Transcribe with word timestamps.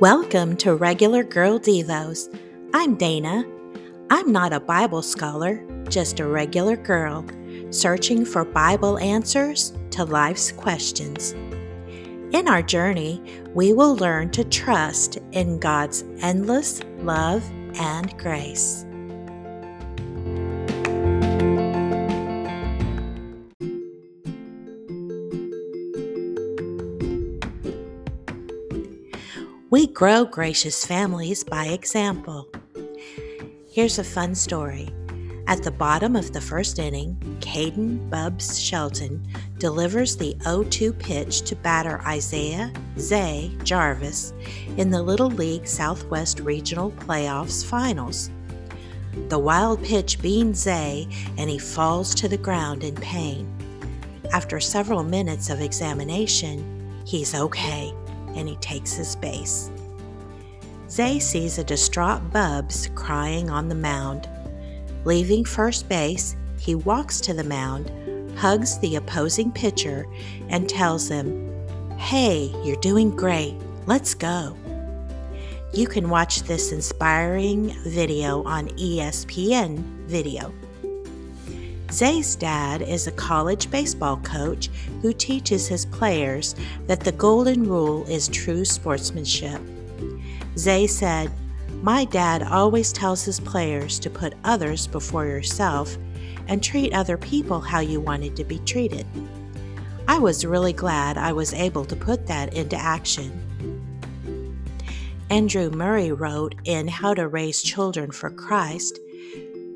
Welcome 0.00 0.56
to 0.56 0.74
Regular 0.74 1.22
Girl 1.22 1.60
Devos. 1.60 2.28
I'm 2.74 2.96
Dana. 2.96 3.44
I'm 4.10 4.32
not 4.32 4.52
a 4.52 4.58
Bible 4.58 5.02
scholar, 5.02 5.64
just 5.88 6.18
a 6.18 6.26
regular 6.26 6.76
girl 6.76 7.24
searching 7.70 8.24
for 8.24 8.44
Bible 8.44 8.98
answers 8.98 9.72
to 9.92 10.02
life's 10.02 10.50
questions. 10.50 11.30
In 12.32 12.48
our 12.48 12.60
journey, 12.60 13.22
we 13.54 13.72
will 13.72 13.94
learn 13.94 14.30
to 14.32 14.42
trust 14.42 15.18
in 15.30 15.60
God's 15.60 16.04
endless 16.18 16.80
love 16.98 17.48
and 17.78 18.18
grace. 18.18 18.84
We 29.74 29.88
grow 29.88 30.24
gracious 30.24 30.86
families 30.86 31.42
by 31.42 31.64
example. 31.64 32.46
Here's 33.68 33.98
a 33.98 34.04
fun 34.04 34.36
story. 34.36 34.88
At 35.48 35.64
the 35.64 35.72
bottom 35.72 36.14
of 36.14 36.32
the 36.32 36.40
first 36.40 36.78
inning, 36.78 37.16
Caden 37.40 38.08
Bubs 38.08 38.56
Shelton 38.56 39.26
delivers 39.58 40.16
the 40.16 40.36
0 40.44 40.62
2 40.62 40.92
pitch 40.92 41.42
to 41.42 41.56
batter 41.56 42.00
Isaiah 42.06 42.72
Zay 43.00 43.50
Jarvis 43.64 44.32
in 44.76 44.90
the 44.90 45.02
Little 45.02 45.30
League 45.30 45.66
Southwest 45.66 46.38
Regional 46.38 46.92
Playoffs 46.92 47.64
Finals. 47.64 48.30
The 49.28 49.40
wild 49.40 49.82
pitch 49.82 50.22
beans 50.22 50.60
Zay 50.60 51.08
and 51.36 51.50
he 51.50 51.58
falls 51.58 52.14
to 52.14 52.28
the 52.28 52.38
ground 52.38 52.84
in 52.84 52.94
pain. 52.94 53.52
After 54.32 54.60
several 54.60 55.02
minutes 55.02 55.50
of 55.50 55.60
examination, 55.60 57.02
he's 57.04 57.34
okay 57.34 57.92
and 58.34 58.48
he 58.48 58.56
takes 58.56 58.92
his 58.92 59.16
base. 59.16 59.70
Zay 60.88 61.18
sees 61.18 61.58
a 61.58 61.64
distraught 61.64 62.30
Bubs 62.32 62.88
crying 62.94 63.50
on 63.50 63.68
the 63.68 63.74
mound. 63.74 64.28
Leaving 65.04 65.44
first 65.44 65.88
base, 65.88 66.36
he 66.58 66.74
walks 66.74 67.20
to 67.20 67.34
the 67.34 67.44
mound, 67.44 67.90
hugs 68.38 68.78
the 68.78 68.96
opposing 68.96 69.50
pitcher, 69.50 70.06
and 70.48 70.68
tells 70.68 71.08
him, 71.08 71.50
Hey, 71.96 72.54
you're 72.62 72.80
doing 72.80 73.10
great. 73.10 73.54
Let's 73.86 74.14
go. 74.14 74.56
You 75.72 75.86
can 75.88 76.08
watch 76.08 76.42
this 76.42 76.70
inspiring 76.70 77.74
video 77.84 78.44
on 78.44 78.68
ESPN 78.68 79.78
Video. 80.06 80.54
Zay's 81.94 82.34
dad 82.34 82.82
is 82.82 83.06
a 83.06 83.12
college 83.12 83.70
baseball 83.70 84.16
coach 84.16 84.68
who 85.00 85.12
teaches 85.12 85.68
his 85.68 85.86
players 85.86 86.56
that 86.88 86.98
the 86.98 87.12
golden 87.12 87.68
rule 87.68 88.04
is 88.06 88.26
true 88.26 88.64
sportsmanship. 88.64 89.60
Zay 90.58 90.88
said, 90.88 91.30
My 91.82 92.04
dad 92.04 92.42
always 92.42 92.92
tells 92.92 93.22
his 93.22 93.38
players 93.38 94.00
to 94.00 94.10
put 94.10 94.34
others 94.42 94.88
before 94.88 95.26
yourself 95.26 95.96
and 96.48 96.60
treat 96.60 96.92
other 96.92 97.16
people 97.16 97.60
how 97.60 97.78
you 97.78 98.00
wanted 98.00 98.34
to 98.38 98.44
be 98.44 98.58
treated. 98.58 99.06
I 100.08 100.18
was 100.18 100.44
really 100.44 100.72
glad 100.72 101.16
I 101.16 101.32
was 101.32 101.54
able 101.54 101.84
to 101.84 101.94
put 101.94 102.26
that 102.26 102.54
into 102.54 102.74
action. 102.74 103.40
Andrew 105.30 105.70
Murray 105.70 106.10
wrote 106.10 106.56
in 106.64 106.88
How 106.88 107.14
to 107.14 107.28
Raise 107.28 107.62
Children 107.62 108.10
for 108.10 108.30
Christ 108.30 108.98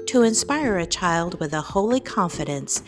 to 0.08 0.22
inspire 0.22 0.78
a 0.78 0.86
child 0.86 1.38
with 1.38 1.52
a 1.52 1.60
holy 1.60 2.00
confidence 2.00 2.82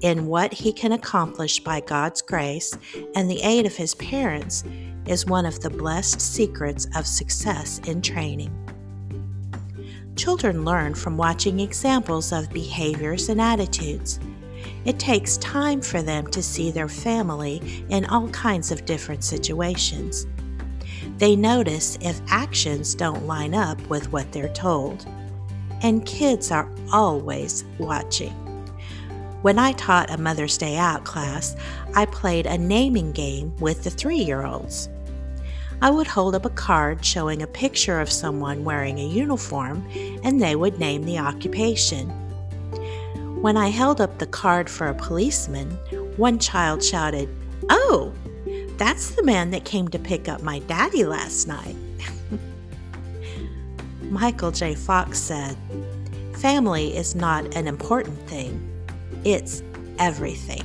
in 0.00 0.24
what 0.24 0.50
he 0.50 0.72
can 0.72 0.92
accomplish 0.92 1.60
by 1.60 1.78
God's 1.78 2.22
grace 2.22 2.72
and 3.14 3.28
the 3.28 3.42
aid 3.42 3.66
of 3.66 3.76
his 3.76 3.94
parents 3.96 4.64
is 5.04 5.26
one 5.26 5.44
of 5.44 5.60
the 5.60 5.68
blessed 5.68 6.22
secrets 6.22 6.86
of 6.96 7.06
success 7.06 7.80
in 7.80 8.00
training. 8.00 8.50
Children 10.16 10.64
learn 10.64 10.94
from 10.94 11.18
watching 11.18 11.60
examples 11.60 12.32
of 12.32 12.48
behaviors 12.48 13.28
and 13.28 13.42
attitudes. 13.42 14.18
It 14.86 14.98
takes 14.98 15.36
time 15.36 15.82
for 15.82 16.00
them 16.00 16.28
to 16.28 16.42
see 16.42 16.70
their 16.70 16.88
family 16.88 17.84
in 17.90 18.06
all 18.06 18.30
kinds 18.30 18.72
of 18.72 18.86
different 18.86 19.22
situations. 19.22 20.26
They 21.18 21.36
notice 21.36 21.98
if 22.00 22.22
actions 22.28 22.94
don't 22.94 23.26
line 23.26 23.52
up 23.52 23.78
with 23.90 24.10
what 24.12 24.32
they're 24.32 24.48
told 24.54 25.06
and 25.82 26.06
kids 26.06 26.50
are 26.50 26.70
always 26.92 27.64
watching. 27.78 28.32
When 29.42 29.58
I 29.58 29.72
taught 29.72 30.10
a 30.10 30.16
Mother's 30.16 30.56
Day 30.56 30.76
Out 30.76 31.04
class, 31.04 31.54
I 31.94 32.06
played 32.06 32.46
a 32.46 32.56
naming 32.56 33.12
game 33.12 33.54
with 33.60 33.84
the 33.84 33.90
three 33.90 34.18
year 34.18 34.46
olds. 34.46 34.88
I 35.82 35.90
would 35.90 36.06
hold 36.06 36.34
up 36.34 36.46
a 36.46 36.50
card 36.50 37.04
showing 37.04 37.42
a 37.42 37.46
picture 37.46 38.00
of 38.00 38.10
someone 38.10 38.64
wearing 38.64 38.98
a 38.98 39.06
uniform, 39.06 39.86
and 40.22 40.40
they 40.40 40.56
would 40.56 40.78
name 40.78 41.02
the 41.02 41.18
occupation. 41.18 42.08
When 43.42 43.58
I 43.58 43.68
held 43.68 44.00
up 44.00 44.18
the 44.18 44.26
card 44.26 44.70
for 44.70 44.86
a 44.86 44.94
policeman, 44.94 45.72
one 46.16 46.38
child 46.38 46.82
shouted, 46.82 47.28
Oh, 47.68 48.14
that's 48.78 49.10
the 49.10 49.22
man 49.22 49.50
that 49.50 49.66
came 49.66 49.88
to 49.88 49.98
pick 49.98 50.28
up 50.28 50.42
my 50.42 50.60
daddy 50.60 51.04
last 51.04 51.46
night. 51.46 51.76
Michael 54.14 54.52
J. 54.52 54.76
Fox 54.76 55.18
said, 55.18 55.56
Family 56.34 56.96
is 56.96 57.16
not 57.16 57.56
an 57.56 57.66
important 57.66 58.16
thing, 58.28 58.86
it's 59.24 59.60
everything. 59.98 60.62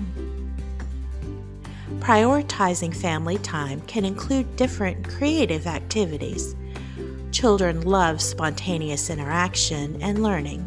Prioritizing 1.97 2.95
family 2.95 3.39
time 3.39 3.81
can 3.81 4.05
include 4.05 4.55
different 4.55 5.09
creative 5.09 5.65
activities. 5.65 6.55
Children 7.31 7.81
love 7.81 8.21
spontaneous 8.21 9.09
interaction 9.09 9.99
and 9.99 10.21
learning. 10.21 10.63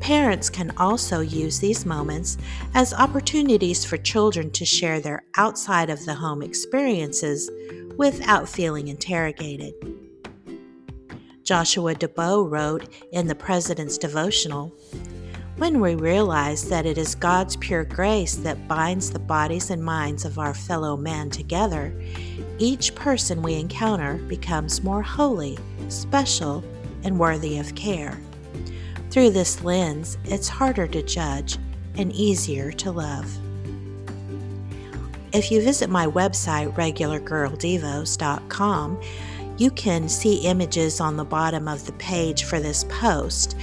Parents 0.00 0.48
can 0.48 0.72
also 0.78 1.20
use 1.20 1.58
these 1.60 1.84
moments 1.84 2.38
as 2.72 2.94
opportunities 2.94 3.84
for 3.84 3.98
children 3.98 4.50
to 4.52 4.64
share 4.64 5.00
their 5.00 5.22
outside 5.36 5.90
of 5.90 6.06
the 6.06 6.14
home 6.14 6.40
experiences 6.40 7.50
without 7.98 8.48
feeling 8.48 8.88
interrogated. 8.88 9.97
Joshua 11.48 11.94
DuBois 11.94 12.46
wrote 12.46 12.88
in 13.10 13.26
the 13.26 13.34
President's 13.34 13.96
Devotional 13.96 14.70
When 15.56 15.80
we 15.80 15.94
realize 15.94 16.68
that 16.68 16.84
it 16.84 16.98
is 16.98 17.14
God's 17.14 17.56
pure 17.56 17.84
grace 17.84 18.34
that 18.34 18.68
binds 18.68 19.10
the 19.10 19.18
bodies 19.18 19.70
and 19.70 19.82
minds 19.82 20.26
of 20.26 20.38
our 20.38 20.52
fellow 20.52 20.94
man 20.94 21.30
together, 21.30 21.98
each 22.58 22.94
person 22.94 23.40
we 23.40 23.54
encounter 23.54 24.16
becomes 24.28 24.84
more 24.84 25.00
holy, 25.00 25.58
special, 25.88 26.62
and 27.02 27.18
worthy 27.18 27.56
of 27.56 27.74
care. 27.74 28.20
Through 29.10 29.30
this 29.30 29.64
lens, 29.64 30.18
it's 30.24 30.48
harder 30.48 30.86
to 30.88 31.02
judge 31.02 31.56
and 31.96 32.12
easier 32.12 32.72
to 32.72 32.90
love. 32.90 33.34
If 35.32 35.50
you 35.50 35.62
visit 35.62 35.88
my 35.88 36.06
website, 36.06 36.74
regulargirldevos.com, 36.74 39.00
you 39.58 39.70
can 39.72 40.08
see 40.08 40.46
images 40.46 41.00
on 41.00 41.16
the 41.16 41.24
bottom 41.24 41.66
of 41.66 41.84
the 41.84 41.92
page 41.92 42.44
for 42.44 42.60
this 42.60 42.84
post. 42.84 43.56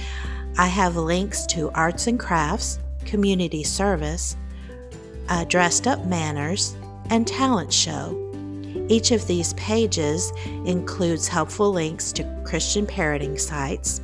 I 0.58 0.66
have 0.66 0.96
links 0.96 1.46
to 1.46 1.70
arts 1.70 2.06
and 2.06 2.20
crafts, 2.20 2.78
community 3.04 3.64
service, 3.64 4.36
uh, 5.28 5.44
dressed 5.44 5.86
up 5.86 6.04
manners, 6.04 6.76
and 7.10 7.26
talent 7.26 7.72
show. 7.72 8.22
Each 8.88 9.10
of 9.10 9.26
these 9.26 9.54
pages 9.54 10.32
includes 10.64 11.26
helpful 11.26 11.72
links 11.72 12.12
to 12.12 12.42
Christian 12.44 12.86
parenting 12.86 13.40
sites 13.40 14.00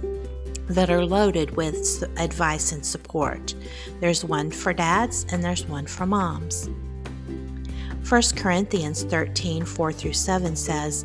that 0.69 0.91
are 0.91 1.05
loaded 1.05 1.57
with 1.57 2.03
advice 2.19 2.73
and 2.73 2.85
support. 2.85 3.55
There's 4.01 4.25
one 4.25 4.51
for 4.51 4.73
dads 4.73 5.27
and 5.31 5.45
there's 5.45 5.67
one 5.67 5.87
for 5.87 6.07
moms. 6.07 6.71
1 8.09 8.23
Corinthians 8.37 9.05
13 9.05 9.65
4 9.65 9.93
through 9.93 10.13
7 10.13 10.57
says, 10.57 11.05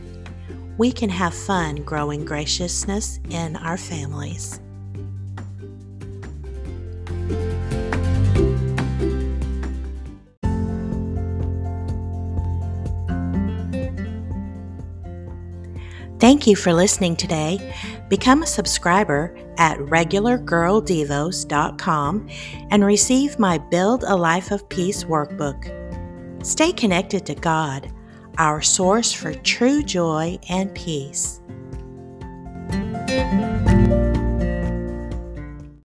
we 0.77 0.91
can 0.91 1.09
have 1.09 1.33
fun 1.33 1.83
growing 1.83 2.25
graciousness 2.25 3.21
in 3.29 3.55
our 3.55 3.77
families. 3.77 4.59
Thank 16.21 16.45
you 16.45 16.55
for 16.55 16.71
listening 16.71 17.15
today. 17.15 17.73
Become 18.07 18.43
a 18.43 18.47
subscriber 18.47 19.35
at 19.57 19.79
regulargirldevos.com 19.79 22.29
and 22.69 22.85
receive 22.85 23.39
my 23.39 23.57
Build 23.57 24.03
a 24.03 24.15
Life 24.15 24.51
of 24.51 24.69
Peace 24.69 25.03
workbook. 25.03 26.45
Stay 26.45 26.71
connected 26.73 27.25
to 27.25 27.33
God, 27.33 27.91
our 28.37 28.61
source 28.61 29.11
for 29.11 29.33
true 29.33 29.83
joy 29.83 30.39
and 30.49 30.73
peace. 30.73 31.41